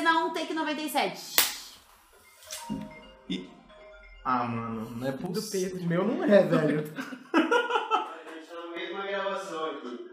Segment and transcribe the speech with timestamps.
[0.00, 1.36] Cena 1, take 97.
[3.28, 3.50] E...
[4.24, 5.78] Ah, mano, não é Do Pedro.
[5.78, 6.78] O meu não é, velho.
[6.78, 10.10] A gente tá no meio de uma gravação aqui.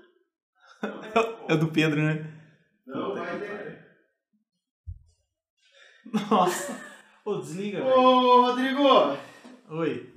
[1.48, 2.34] É o do Pedro, né?
[2.86, 3.88] Não vai ter.
[6.30, 6.78] Nossa.
[7.24, 7.98] Ô, desliga, velho.
[7.98, 9.18] Ô, Rodrigo!
[9.70, 10.14] Oi.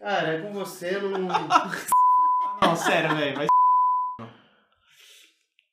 [0.00, 1.28] Cara, é com você, não.
[2.60, 3.36] Não, sério, velho.
[3.36, 3.46] Vai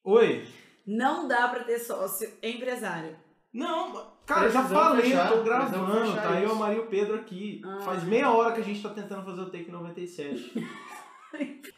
[0.04, 0.61] Oi.
[0.92, 3.16] Não dá pra ter sócio empresário.
[3.54, 6.40] Não, cara, eu já falei, fechar, eu tô gravando, tá?
[6.40, 6.52] Eu, isso.
[6.54, 7.62] a Maria e o Pedro aqui.
[7.66, 7.80] Ah.
[7.82, 10.54] Faz meia hora que a gente tá tentando fazer o take 97.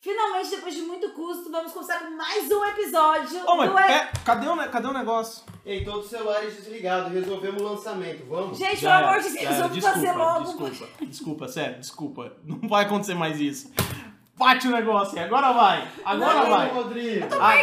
[0.00, 4.12] Finalmente, depois de muito custo, vamos começar com mais um episódio Ô, mas do é,
[4.24, 5.44] cadê, o, cadê o negócio?
[5.64, 8.58] Ei, todos os celulares desligados, resolvemos o lançamento, vamos?
[8.58, 10.44] Gente, pelo amor de Deus, vamos desculpa, fazer logo.
[10.44, 12.36] Desculpa, desculpa, sério, desculpa.
[12.44, 13.72] Não vai acontecer mais isso.
[14.36, 15.88] Bate o negócio aí, agora vai.
[16.04, 16.68] Agora Não, vai.
[16.68, 17.24] Rodrigo!
[17.34, 17.62] Agora,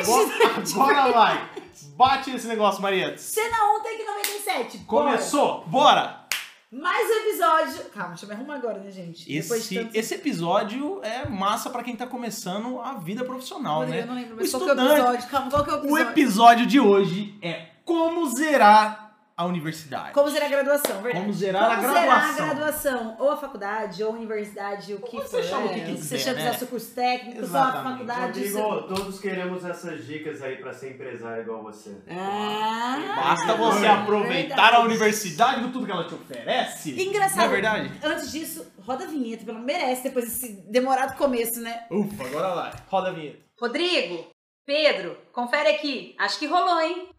[0.73, 1.50] agora vai.
[1.95, 3.16] Bate esse negócio, Maria.
[3.18, 4.78] Cena 1, take 97.
[4.80, 5.05] Bora.
[5.05, 6.23] Começou, bora!
[6.72, 7.89] Mais um episódio.
[7.92, 9.31] Calma, deixa eu me arrumar agora, né, gente?
[9.31, 13.81] Depois de Esse, tanto- esse episódio é massa pra quem tá começando a vida profissional,
[13.81, 14.02] Rodrigo, né?
[14.03, 15.30] eu não lembro O mais qual que é o episódio.
[15.30, 16.09] Calma, qual que é o O episódio?
[16.09, 19.03] episódio de hoje é como zerar
[19.36, 20.14] a universidade.
[20.14, 21.20] Como zerar a graduação, verdade?
[21.26, 22.03] Como zerar a graduação.
[22.03, 23.16] zerar a graduação.
[23.20, 25.30] Ou a faculdade, ou a universidade, o que Como for.
[25.30, 26.53] você chama o que é, quiser, você chama né?
[26.53, 27.92] seu curso técnico, só a Exatamente.
[27.92, 28.48] faculdade.
[28.48, 31.98] seu- Rodrigo, todos queremos essas dicas aí pra ser empresário igual você.
[32.09, 34.02] Ah, Basta você verdade.
[34.02, 37.02] aproveitar a universidade com tudo que ela te oferece.
[37.02, 37.38] Engraçado.
[37.38, 37.92] Não é verdade?
[38.03, 41.86] Antes disso, roda a vinheta, pelo merece depois desse demorado começo, né?
[41.90, 42.72] Ufa, agora vai.
[42.88, 43.40] Roda a vinheta.
[43.59, 44.28] Rodrigo,
[44.66, 46.16] Pedro, confere aqui.
[46.20, 47.09] Acho que rolou, hein?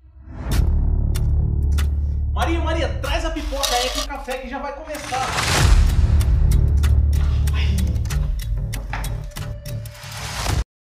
[2.34, 5.24] Maria, Maria, traz a pipoca aí com o café que já vai começar.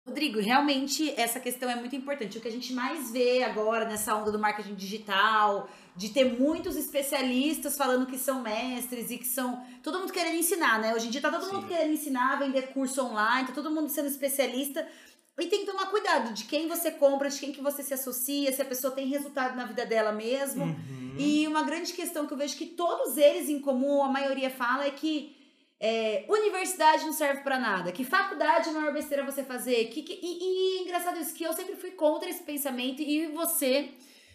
[0.07, 2.39] Rodrigo, realmente essa questão é muito importante.
[2.39, 6.77] O que a gente mais vê agora nessa onda do marketing digital, de ter muitos
[6.77, 9.65] especialistas falando que são mestres e que são.
[9.83, 10.95] Todo mundo querendo ensinar, né?
[10.95, 11.75] Hoje em dia tá todo mundo Sim.
[11.75, 14.87] querendo ensinar, vender curso online, tá todo mundo sendo especialista.
[15.41, 18.53] E tem que tomar cuidado de quem você compra, de quem que você se associa,
[18.53, 20.65] se a pessoa tem resultado na vida dela mesmo.
[20.65, 21.15] Uhum.
[21.19, 24.87] E uma grande questão que eu vejo que todos eles em comum, a maioria fala,
[24.87, 25.37] é que
[25.81, 29.87] é, universidade não serve pra nada, que faculdade é a maior besteira você fazer.
[29.87, 30.39] Que, que- e,
[30.77, 33.91] e é engraçado isso, que eu sempre fui contra esse pensamento e você,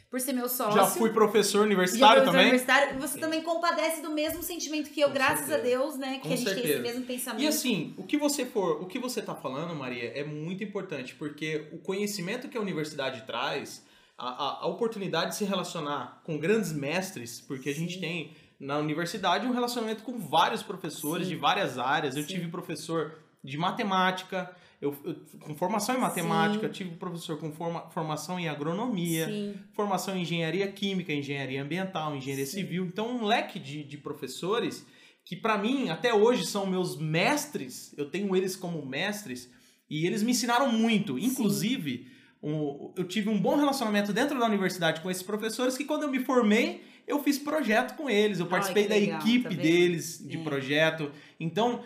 [0.09, 0.73] por ser meu sócio.
[0.73, 2.41] Já fui professor universitário também.
[2.41, 5.57] universitário, você também compadece do mesmo sentimento que eu, Com graças certeza.
[5.57, 6.19] a Deus, né?
[6.19, 6.73] Que Com a gente tem certeza.
[6.73, 7.43] esse mesmo pensamento.
[7.43, 11.13] E assim, o que você for, o que você tá falando, Maria, é muito importante,
[11.15, 13.85] porque o conhecimento que a universidade traz,
[14.17, 17.99] a, a, a oportunidade de se relacionar com grandes mestres, porque a gente Sim.
[17.99, 21.33] tem na universidade um relacionamento com vários professores Sim.
[21.33, 22.15] de várias áreas.
[22.15, 22.29] Eu Sim.
[22.29, 26.73] tive professor de matemática, eu, eu- com formação em matemática, Sim.
[26.73, 32.45] tive professor com forma, formação em agronomia, Sim, formação em engenharia química, engenharia ambiental, engenharia
[32.45, 32.57] Sim.
[32.57, 32.85] civil.
[32.85, 34.85] Então, um leque de, de professores
[35.25, 39.49] que, para mim, até hoje são meus mestres, eu tenho eles como mestres,
[39.89, 41.17] e eles me ensinaram muito.
[41.17, 42.07] Inclusive,
[42.43, 46.11] um- eu tive um bom relacionamento dentro da universidade com esses professores que, quando eu
[46.11, 49.61] me formei, eu fiz projeto com eles, eu Ai, participei que da legal, equipe tá
[49.61, 50.43] deles de É.
[50.43, 51.11] projeto.
[51.39, 51.81] Então,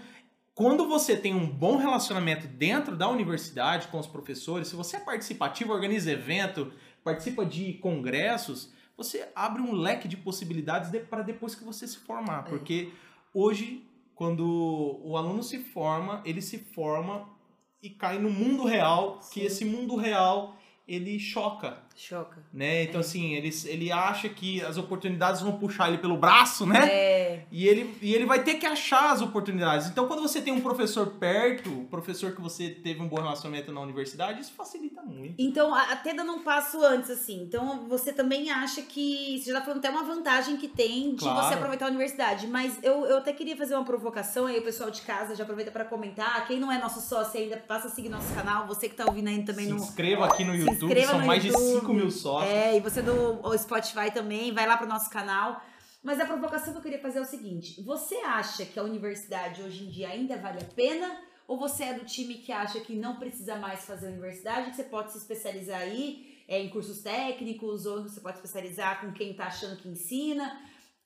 [0.54, 5.00] quando você tem um bom relacionamento dentro da universidade com os professores, se você é
[5.00, 6.74] participativo, organiza evento,
[7.04, 12.46] participa de congressos, você abre um leque de possibilidades para depois que você se formar.
[12.46, 12.50] É.
[12.50, 12.92] Porque
[13.34, 17.30] hoje, quando o aluno se forma, ele se forma
[17.82, 19.46] e cai no mundo real, que Sim.
[19.46, 20.56] esse mundo real
[20.94, 22.38] ele choca, choca.
[22.54, 22.84] né?
[22.84, 23.04] Então É.
[23.04, 26.88] assim, ele, ele acha que as oportunidades vão puxar ele pelo braço, né?
[26.90, 29.88] É, E ele, e ele vai ter que achar as oportunidades.
[29.88, 33.72] Então, quando você tem um professor perto, um professor que você teve um bom relacionamento
[33.72, 35.36] na universidade, isso facilita muito.
[35.38, 37.42] Então, até dando um passo antes, assim.
[37.44, 39.40] Então, você também acha que.
[39.40, 41.48] Você já tá falando até uma vantagem que tem de Claro.
[41.48, 42.48] você aproveitar a universidade.
[42.48, 45.72] Mas eu, eu até queria fazer uma provocação aí, o pessoal de casa já aproveita
[45.72, 46.46] pra comentar.
[46.48, 48.66] Quem não é nosso sócio ainda, passa a seguir nosso canal.
[48.68, 49.78] Você que tá ouvindo aí também Se no.
[49.78, 51.80] inscreva aqui no Se YouTube, inscreva são no mais de YouTube.
[51.82, 52.54] 5 mil sócios.
[52.54, 55.62] É, e você do Spotify também, vai lá pro nosso canal.
[56.04, 59.62] Mas a provocação que eu queria fazer é o seguinte: você acha que a universidade
[59.62, 61.20] hoje em dia ainda vale a pena?
[61.48, 64.86] Ou você é do time que acha que não precisa mais fazer universidade, que você
[64.86, 69.34] pode se especializar aí é, em cursos técnicos, ou você pode se especializar com quem
[69.34, 70.62] tá achando que ensina?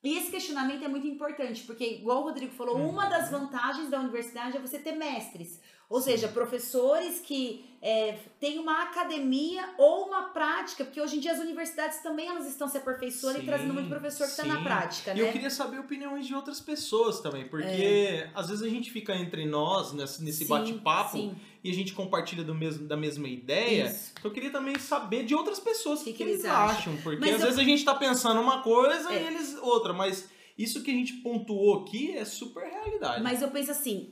[0.06, 2.90] E esse questionamento é muito importante, porque, igual o Rodrigo falou, Uhum.
[2.90, 5.60] uma das vantagens da universidade é você ter mestres.
[5.88, 11.32] Ou seja, professores que é, têm uma academia ou uma prática, porque hoje em dia
[11.32, 14.58] as universidades também elas estão se aperfeiçoando e Sim, trazendo muito professor que está na
[14.58, 14.64] sim.
[14.64, 15.28] prática, E né?
[15.28, 19.46] eu queria saber opiniões de outras pessoas também, porque às vezes a gente fica entre
[19.46, 21.36] nós nesse, nesse Sim, bate-papo sim.
[21.68, 23.88] E a gente compartilha do mesmo, da mesma ideia.
[23.88, 24.12] Isso.
[24.20, 26.94] Então eu queria também saber de outras pessoas o que, Que que eles acham.
[26.94, 26.98] acham.
[27.04, 29.24] Porque Mas às eu- vezes a gente tá pensando uma coisa É.
[29.24, 33.24] e eles outra, mas isso que a gente pontuou aqui é super realidade.
[33.24, 34.12] Mas eu penso assim,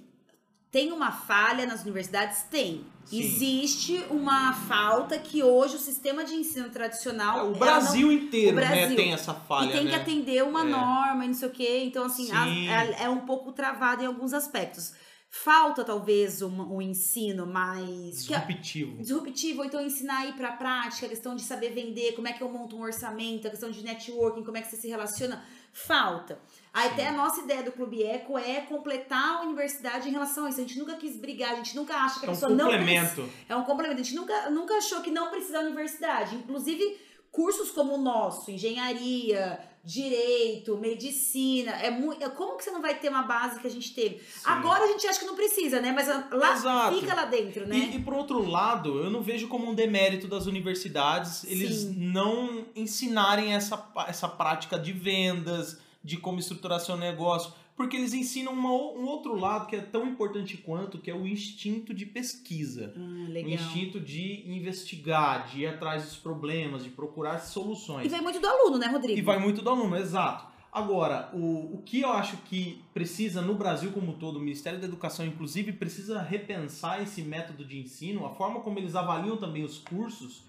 [0.72, 2.42] tem uma falha nas universidades?
[2.50, 2.84] Tem.
[3.06, 3.20] Sim.
[3.20, 7.40] Existe uma falta que hoje o sistema de ensino tradicional...
[7.40, 8.90] É, o Brasil inteiro o Brasil.
[8.90, 9.90] Né, tem essa não, falha, e tem né?
[9.92, 10.64] que atender uma É.
[10.64, 11.82] norma e não sei o quê.
[11.86, 12.70] Então, assim, as- Sim.
[12.70, 14.94] é, é um pouco travado em alguns aspectos.
[15.36, 18.28] Falta, talvez, um, um ensino mais...
[18.28, 18.98] que- Disruptivo.
[19.02, 22.34] disruptivo, ou então ensinar a ir pra prática, a questão de saber vender, como é
[22.34, 25.44] que eu monto um orçamento, a questão de networking, como é que você se relaciona,
[25.74, 26.38] falta.
[26.72, 26.88] Aí.
[26.90, 30.60] Até a nossa ideia do Clube Eco é completar a universidade em relação a isso.
[30.60, 32.68] A gente nunca quis brigar, a gente nunca acha que É a um pessoa não
[32.70, 32.86] precisa.
[33.10, 33.30] complemento.
[33.50, 34.02] É um complemento.
[34.02, 36.36] A gente nunca, nunca achou que não precisa da universidade.
[36.36, 36.96] Inclusive,
[37.32, 42.30] cursos como o nosso, engenharia, direito, medicina, é muito.
[42.32, 44.20] Como que você não vai ter uma base que a gente teve?
[44.20, 44.42] Sim.
[44.46, 45.92] Agora a gente acha que não precisa, né?
[45.92, 47.00] Mas lá Exato.
[47.00, 47.76] fica lá dentro, né?
[47.76, 51.96] E, e por outro lado, eu não vejo como um demérito das universidades eles Sim.
[51.98, 58.54] não ensinarem essa, essa prática de vendas, de como estruturar seu negócio, porque eles ensinam
[58.54, 62.06] uma o- um outro lado que é tão importante quanto, que é o instinto de
[62.06, 62.94] pesquisa.
[62.96, 63.52] Ah, O legal.
[63.52, 68.10] instinto de investigar, de ir atrás dos problemas, de procurar E soluções.
[68.12, 69.18] vai muito do aluno, né, Rodrigo?
[69.18, 70.52] E vai muito do aluno, exato.
[70.72, 74.88] Agora, o, o que eu acho que precisa no Brasil como todo, o Ministério da
[74.88, 79.78] Educação, inclusive, precisa repensar esse método de ensino, a forma como eles avaliam também os
[79.78, 80.44] cursos,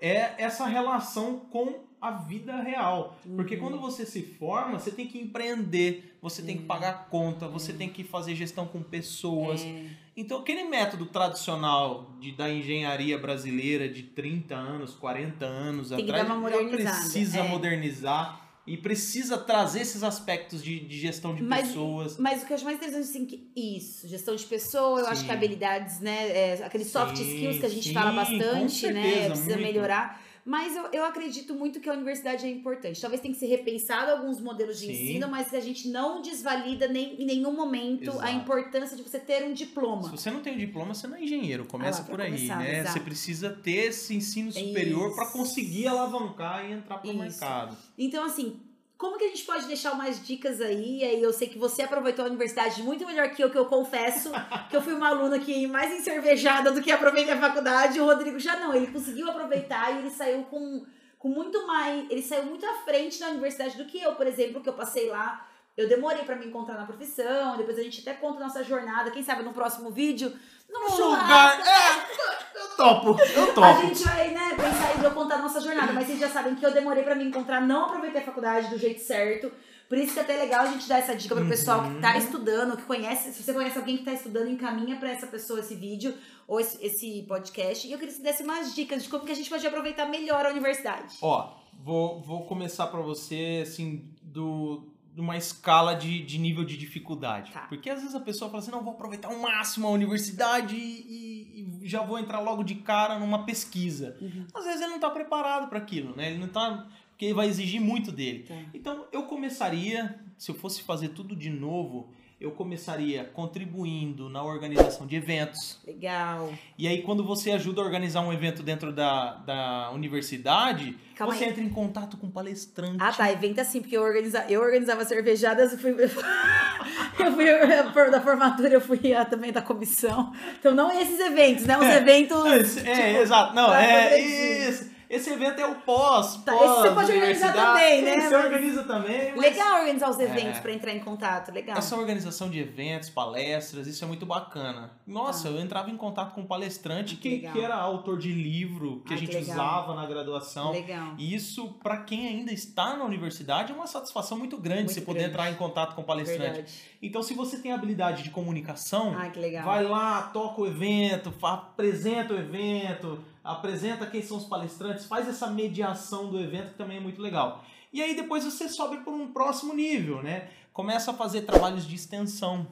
[0.00, 3.18] é essa relação com a vida real.
[3.36, 3.60] Porque Uhum.
[3.62, 6.68] quando você se forma, você tem que empreender, você tem que Uhum.
[6.68, 9.62] pagar conta, você tem que fazer gestão com pessoas.
[9.62, 9.84] É.
[10.16, 16.26] Então, aquele método tradicional de, da engenharia brasileira de 30 anos, 40 anos Tem atrás,
[16.26, 17.48] já precisa é.
[17.48, 22.16] modernizar e precisa trazer esses aspectos de, de gestão de Mas- pessoas.
[22.18, 25.24] Mas o que eu acho mais interessante, assim, que isso, gestão de pessoa, eu acho
[25.24, 29.02] que habilidades, né, é, aqueles soft Sim, skills que a gente sim, fala bastante, né,
[29.02, 29.62] certeza, precisa muito.
[29.62, 30.25] melhorar.
[30.46, 33.00] Mas eu, eu acredito muito que a universidade é importante.
[33.00, 34.92] Talvez tenha que ser repensado alguns modelos de Sim.
[34.92, 38.30] ensino, mas a gente não desvalida nem, em nenhum momento a Exato.
[38.36, 40.04] importância de você ter um diploma.
[40.04, 41.64] Se você não tem o diploma, você não é engenheiro.
[41.64, 42.78] Começa Ah, por aí, começar, né?
[42.78, 42.92] exato.
[42.92, 47.76] Você precisa ter esse ensino superior para conseguir alavancar e entrar para o mercado.
[47.98, 48.60] Então, assim,
[48.98, 51.04] como que a gente pode deixar umas dicas aí?
[51.04, 54.30] Aí eu sei que você aproveitou a universidade muito melhor que eu, que eu confesso
[54.70, 58.00] que eu fui uma aluna que mais encervejada do que aproveitei a faculdade.
[58.00, 60.86] O Rodrigo já não, ele conseguiu aproveitar e ele saiu com,
[61.18, 62.10] com muito mais.
[62.10, 65.10] Ele saiu muito à frente da universidade do que eu, por exemplo, que eu passei
[65.10, 65.46] lá.
[65.76, 69.22] Eu demorei pra me encontrar na profissão, depois a gente até conta nossa jornada, quem
[69.22, 70.32] sabe no próximo vídeo.
[70.68, 71.60] Num churrasco, lugar.
[71.66, 73.80] É, eu topo, eu a topo.
[73.86, 76.64] gente vai, né, pensar em eu contar a nossa jornada, mas vocês já sabem que
[76.64, 79.50] eu demorei pra me encontrar, não aproveitei a faculdade do jeito certo.
[79.88, 82.00] Por isso que é até legal a gente dar essa dica pro pessoal que Uhum.
[82.00, 85.60] tá estudando, que conhece, se você conhece alguém que tá estudando, encaminha pra essa pessoa
[85.60, 86.12] esse vídeo
[86.48, 87.86] ou esse, esse podcast.
[87.86, 90.06] E eu queria que você desse umas dicas de como que a gente pode aproveitar
[90.06, 91.16] melhor a universidade.
[91.22, 91.52] Ó,
[91.84, 97.52] vou, vou começar pra você, assim, do, uma escala de, de nível de dificuldade.
[97.52, 97.60] Tá.
[97.62, 101.80] Porque às vezes a pessoa fala assim, não, vou aproveitar ao máximo a universidade e,
[101.82, 104.16] e já vou entrar logo de cara numa pesquisa.
[104.20, 104.46] Uhum.
[104.54, 106.30] Às vezes ele não tá preparado para aquilo, né?
[106.30, 106.86] Ele não tá...
[107.10, 108.42] Porque vai exigir muito dele.
[108.42, 108.54] Tá.
[108.74, 115.06] Então, eu começaria, se eu fosse fazer tudo de novo, eu começaria contribuindo na organização
[115.06, 115.78] de eventos.
[115.86, 116.52] Legal.
[116.76, 121.44] E aí, quando você ajuda a organizar um evento dentro da, da universidade, Calma você
[121.44, 121.50] aí.
[121.50, 122.98] entra em contato com palestrante.
[123.00, 123.32] Ah, tá.
[123.32, 124.44] Evento assim, porque eu, organiza...
[124.50, 125.92] eu organizava cervejadas, eu fui.
[127.18, 130.32] eu fui eu- da formatura, eu fui também da comissão.
[130.58, 131.78] Então, não esses eventos, né?
[131.78, 131.96] Os É.
[131.96, 132.44] eventos.
[132.52, 133.54] Esse- é, tipo, exato.
[133.54, 134.95] Não, é isso.
[135.08, 136.36] Esse evento é o pós.
[136.44, 138.20] Tá, pós esse você pode organizar também, né?
[138.20, 139.30] Você Mas- organiza também.
[139.36, 140.60] mas- Legal organizar os eventos É.
[140.60, 141.76] pra entrar em contato, legal.
[141.78, 144.90] Essa organização de eventos, palestras, isso é muito bacana.
[145.06, 149.02] Nossa, eu entrava em contato com um palestrante que que, que era autor de livro
[149.06, 150.72] que Ah, a gente que usava na graduação.
[150.72, 151.14] Legal.
[151.18, 155.00] E isso, para quem ainda está na universidade, é uma satisfação muito grande Muito você
[155.00, 155.34] poder grande.
[155.34, 156.40] entrar em contato com o palestrante.
[156.52, 156.72] Verdade.
[157.02, 159.64] Então, se você tem habilidade de comunicação, legal.
[159.64, 165.46] vai lá, toca o evento, apresenta o evento, apresenta quem são os palestrantes, faz essa
[165.48, 167.64] mediação do evento que também é muito legal.
[167.92, 170.48] E aí depois você sobe para um próximo nível, né?
[170.72, 172.66] Começa a fazer trabalhos de extensão.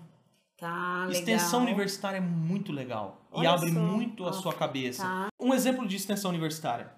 [0.59, 1.11] Tá, legal.
[1.11, 3.79] Extensão universitária é muito legal e Olha abre só.
[3.79, 5.03] muito a sua cabeça.
[5.03, 5.29] Tá.
[5.41, 6.93] Um exemplo de extensão universitária.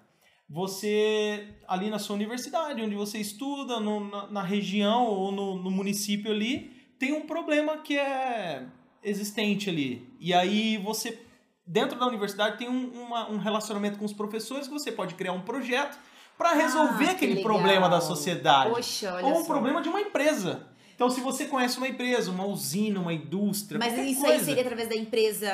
[0.49, 5.69] Você, ali na sua universidade, onde você estuda, no- na, na região ou no, no
[5.69, 8.65] município ali, tem um problema que é
[9.03, 10.07] existente ali.
[10.19, 11.19] E aí você,
[11.67, 15.33] dentro da universidade, tem um, uma- um relacionamento com os professores que você pode criar
[15.33, 15.97] um projeto
[16.37, 17.51] para resolver Ah, que aquele legal.
[17.51, 18.69] problema da sociedade.
[18.71, 19.45] Poxa, olha ou um só.
[19.45, 20.67] problema de uma empresa.
[20.97, 24.33] Então, se você conhece uma empresa, uma usina, uma indústria, Mas isso coisa.
[24.35, 25.51] aí seria através da empresa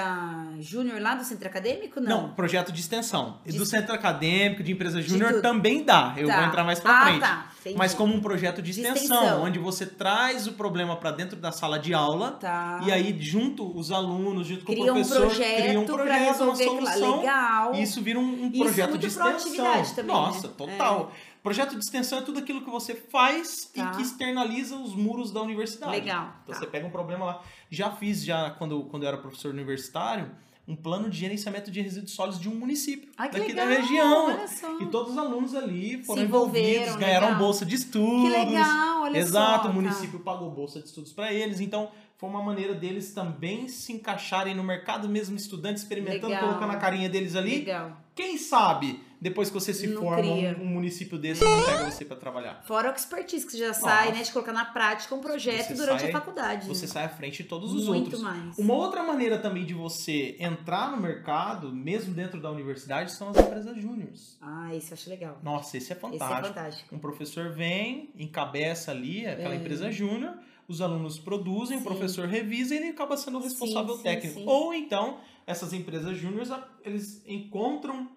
[0.61, 1.99] Júnior lá do centro acadêmico?
[1.99, 2.29] Não, Não.
[2.33, 3.39] projeto de extensão.
[3.45, 6.13] E De- do centro acadêmico, de empresa júnior, também dá.
[6.15, 6.37] Eu Tá.
[6.37, 7.19] vou entrar mais pra ah, frente.
[7.19, 7.51] Tá.
[7.59, 7.77] Entendi.
[7.77, 9.43] Mas como um projeto de De extensão, extensão.
[9.43, 12.79] onde você traz o problema para dentro da sala de aula Tá.
[12.85, 16.43] e aí junto os alunos, junto com cria o um professor, projeto, cria um projeto,
[16.43, 17.17] uma solução.
[17.19, 17.75] Legal.
[17.75, 19.83] E isso vira um, um Isso é projeto muito de extensão.
[19.93, 20.53] também, Nossa, né?
[20.57, 21.11] total.
[21.43, 23.91] Projeto de extensão é tudo aquilo que você faz Tá.
[23.91, 25.91] e que externaliza os muros da universidade.
[25.91, 26.33] Legal.
[26.43, 26.59] Então tá.
[26.61, 27.41] você pega um problema lá.
[27.69, 30.31] Já fiz, já quando, quando eu era professor universitário,
[30.65, 34.25] um plano de gerenciamento de resíduos sólidos de um município Ai, daqui legal, da região.
[34.27, 34.79] Olha só.
[34.79, 37.39] E todos os alunos ali foram Se envolvidos, ganharam legal.
[37.39, 38.21] bolsa de estudos.
[38.31, 39.63] Que legal, olha Exato, só.
[39.65, 39.73] o tá.
[39.73, 41.91] município pagou bolsa de estudos para eles, então
[42.23, 46.47] foi uma maneira deles também se encaixarem no mercado, mesmo estudantes experimentando, Legal.
[46.47, 47.59] colocando a carinha deles ali.
[47.59, 47.97] Legal.
[48.15, 50.55] Quem sabe, depois que você se Não forma, cria.
[50.61, 52.63] um, município desse não pega você para trabalhar.
[52.65, 54.17] Fora a expertise que você já sai, Nossa.
[54.19, 54.23] né?
[54.23, 56.65] De colocar na prática um projeto Você durante sai- a faculdade.
[56.67, 58.21] Você sai à frente de todos os Muito outros.
[58.21, 58.57] mais.
[58.57, 63.37] Uma outra maneira também de você entrar no mercado, mesmo dentro da universidade, são as
[63.37, 64.37] empresas júniores.
[64.41, 65.39] Ah, isso eu acho legal.
[65.43, 66.47] Nossa, esse é Esse é fantástico.
[66.47, 66.95] fantástico.
[66.95, 69.57] Um professor vem, encabeça ali aquela É.
[69.57, 70.35] empresa júnior,
[70.67, 71.83] os alunos produzem, Sim.
[71.83, 74.39] o professor revisa e ele acaba sendo o responsável sim, técnico.
[74.39, 74.45] sim.
[74.47, 76.49] Ou então, essas empresas júniores,
[76.85, 78.09] eles encontram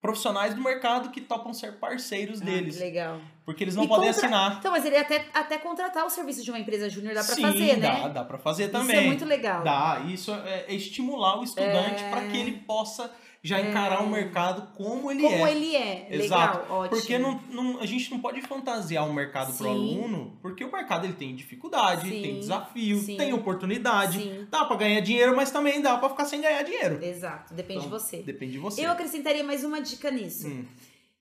[0.00, 2.76] profissionais do mercado que topam ser parceiros Ah, deles.
[2.76, 3.20] que legal.
[3.44, 4.56] Porque eles não E podem contra- assinar.
[4.58, 7.76] Então, mas ele até, até contratar o serviço de uma empresa júnior dá Sim, fazer,
[7.80, 8.08] dá, né?
[8.08, 8.96] dá pra fazer também.
[8.96, 9.62] Isso é muito legal.
[9.62, 12.10] Dá, isso é, é estimular o estudante É.
[12.10, 15.50] para que ele possa já encarar o mercado como ele Como é.
[15.50, 16.06] ele é.
[16.10, 16.58] Exato.
[16.60, 16.96] Legal, ótimo.
[17.00, 19.70] Porque não, não- a gente não pode fantasiar o mercado pro Sim.
[19.70, 23.16] aluno, porque o mercado ele tem dificuldade, Sim, tem desafio, sim.
[23.16, 24.18] tem oportunidade.
[24.22, 27.02] Sim, Dá pra ganhar dinheiro, mas também dá pra ficar sem ganhar dinheiro.
[27.02, 27.52] exato.
[27.52, 28.16] Depende Então, de você.
[28.18, 28.86] Depende de você.
[28.86, 30.46] Eu acrescentaria mais uma dica nisso.
[30.46, 30.64] Hum,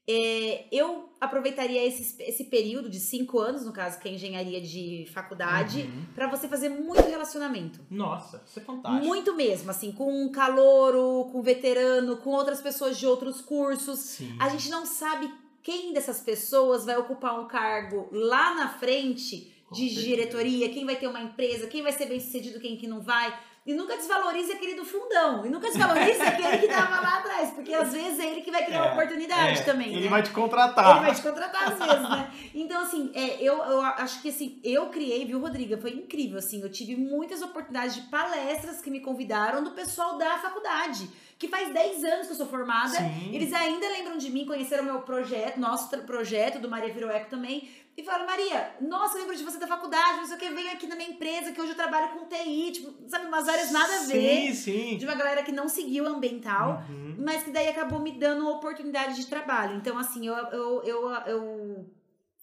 [0.10, 5.08] É, eu aproveitaria esse, esse período de cinco anos, no caso, que é engenharia de
[5.13, 6.05] faculdade, uhum.
[6.15, 7.79] pra você fazer muito relacionamento.
[7.89, 9.05] Nossa, isso é fantástico.
[9.05, 14.00] Muito mesmo, assim, com um calouro, com veterano, com outras pessoas de outros cursos.
[14.00, 14.36] Sim.
[14.39, 15.31] A gente não sabe
[15.62, 21.07] quem dessas pessoas vai ocupar um cargo lá na frente de diretoria, quem vai ter
[21.07, 23.33] uma empresa, quem vai ser bem sucedido, quem que não vai.
[23.63, 25.45] E nunca desvalorize aquele do fundão.
[25.45, 27.51] E nunca desvalorize aquele que tava lá atrás.
[27.51, 29.93] Porque às vezes é ele que vai criar É, oportunidade É, também.
[29.93, 30.09] Ele né?
[30.09, 30.97] vai te contratar.
[30.97, 32.31] Ele vai te contratar às vezes, né?
[32.55, 35.77] Então, assim, é, eu, eu acho que assim, eu criei, viu, Rodriga?
[35.77, 36.59] Foi incrível, assim.
[36.59, 41.07] Eu tive muitas oportunidades de palestras que me convidaram do pessoal da faculdade.
[41.37, 42.97] Que faz 10 anos que eu sou formada.
[42.97, 43.29] Sim.
[43.33, 47.69] Eles ainda lembram de mim, conheceram meu projeto, nosso projeto do Maria Virou Eco também.
[47.98, 50.69] E falaram, Maria, nossa, eu lembro de você da faculdade, não sei o que, vem
[50.69, 53.93] aqui na minha empresa, que hoje eu trabalho com TI, tipo, sabe, umas áreas nada
[53.95, 54.53] a ver.
[54.53, 54.98] Sim, sim.
[54.98, 57.15] De uma galera que não seguiu ambiental Uhum.
[57.19, 59.75] mas que daí acabou me dando oportunidade de trabalho.
[59.75, 61.86] Então, assim, eu, eu, eu, eu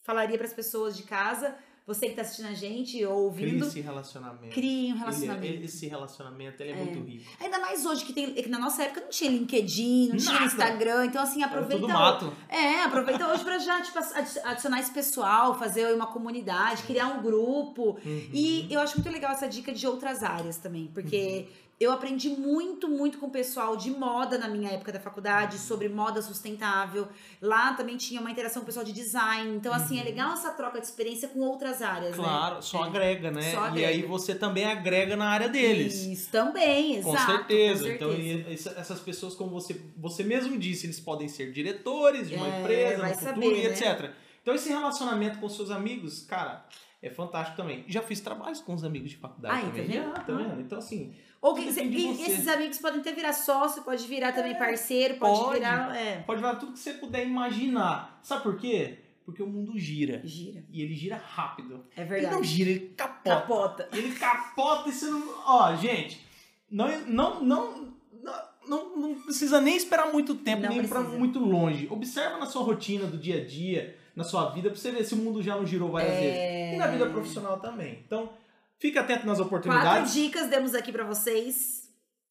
[0.02, 1.56] falaria para as pessoas de casa,
[1.88, 4.54] você que tá assistindo a gente ou ouvindo, esse relacionamento.
[4.54, 5.44] crie um Ele- relacionamento.
[5.46, 6.84] ele- esse relacionamento ele é, É.
[6.84, 7.24] muito rico.
[7.40, 10.44] Ainda mais hoje que tem, que na nossa época não tinha LinkedIn, não tinha Nada.
[10.46, 11.80] Instagram, então assim, aproveita.
[11.80, 12.32] tudo mato.
[12.48, 17.22] É, aproveita hoje pra já tipo, adi- adicionar esse pessoal, fazer uma comunidade, criar um
[17.22, 17.98] grupo.
[18.04, 18.28] Uhum.
[18.32, 21.46] E eu acho muito legal essa dica de outras áreas também, porque
[21.80, 25.88] eu aprendi muito, muito com o pessoal de moda na minha época da faculdade, sobre
[25.88, 27.06] moda sustentável.
[27.40, 29.54] Lá também tinha uma interação com o pessoal de design.
[29.56, 32.22] Então, assim, é legal essa troca de experiência com outras áreas, né?
[32.24, 32.88] Claro, só É.
[32.88, 33.42] agrega, né?
[33.52, 33.88] Só E agrega.
[33.88, 35.94] aí você também agrega na área deles.
[36.04, 37.32] Isso também, Com exato.
[37.32, 37.84] certeza.
[37.84, 38.50] com Então, certeza.
[38.50, 42.48] e essa- essas pessoas, como você, você mesmo disse, eles podem ser diretores de uma
[42.48, 43.74] É, empresa, no futuro saber, e né?
[43.74, 44.10] etc.
[44.42, 46.64] Então, esse relacionamento com seus amigos, cara,
[47.02, 47.84] é fantástico também.
[47.88, 49.86] Já fiz trabalhos com os amigos de faculdade Ai, tá também.
[49.86, 50.04] vendo?
[50.04, 50.60] Já, tá vendo?
[50.60, 55.38] Então, assim, Ou que, esses amigos podem até virar sócio, pode virar também parceiro, pode,
[55.38, 55.54] pode.
[55.58, 55.94] virar.
[55.96, 58.18] É, pode virar tudo que você puder imaginar.
[58.22, 58.98] Sabe por quê?
[59.24, 60.22] Porque o mundo gira.
[60.24, 60.64] gira.
[60.72, 61.84] E ele gira rápido.
[61.94, 62.34] É Ele verdade.
[62.34, 63.30] não gira, ele capota.
[63.40, 63.88] Capota.
[63.92, 65.22] Ele capota e você não.
[65.44, 66.26] Ó, gente,
[66.70, 67.88] não, não, não,
[68.66, 71.18] não, não precisa nem esperar muito tempo, Não nem ir pra precisa.
[71.18, 71.86] muito longe.
[71.90, 75.14] Observa na sua rotina do dia a dia, na sua vida, pra você ver se
[75.14, 76.20] o mundo já não girou várias É.
[76.20, 76.74] vezes.
[76.74, 78.02] E na vida profissional também.
[78.04, 78.30] Então,
[78.78, 80.12] fique atento nas Quatro oportunidades.
[80.12, 81.88] dicas demos aqui pra vocês.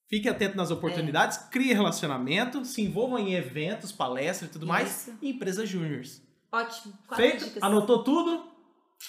[0.10, 5.08] Fique atento nas oportunidades, crie relacionamento, se envolvam em eventos, palestras e tudo mais.
[5.08, 5.18] Isso.
[5.22, 6.22] E empresas júniores.
[6.52, 6.94] Ótimo.
[7.08, 7.46] Quatro Feito?
[7.46, 7.64] dicas.
[7.64, 8.46] Anotou tudo?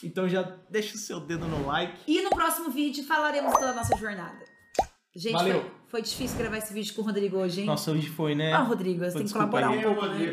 [0.05, 1.99] Então já deixa o seu dedo no like.
[2.07, 4.45] E no próximo vídeo falaremos da nossa jornada.
[5.17, 5.61] Gente, Valeu.
[5.61, 7.67] Foi, foi difícil gravar esse vídeo com o Rodrigo hoje, hein?
[7.67, 8.53] Nossa, hoje foi, né?
[8.53, 9.79] Ah, Rodrigo, você tem que colaborar aí.
[9.79, 10.33] um pouco, né?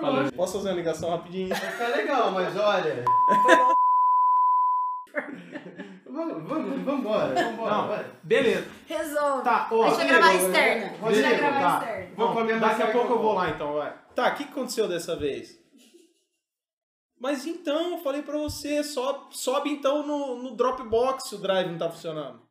[0.00, 0.22] Valeu.
[0.22, 0.32] hoje.
[0.32, 1.48] Posso fazer uma ligação rapidinho?
[1.50, 3.04] Vai ficar legal, mas olha.
[6.10, 8.66] vamos, vamos, vamos embora, vamos embora, beleza.
[8.86, 9.44] Resolve.
[9.44, 9.84] Tá, ó.
[9.84, 10.84] a gente vai Rodrigo, gravar eu- externa.
[10.84, 11.78] A gente vai Rodrigo, gravar tá.
[11.86, 12.14] externa.
[12.16, 13.94] Vou Bom, comer daqui a pouco eu vou lá então, vai.
[14.14, 15.58] Tá, o que que aconteceu dessa vez?
[17.20, 21.70] Mas então, eu falei pra você, sobe, sobe então no, no Dropbox se o drive
[21.70, 22.43] não tá funcionando.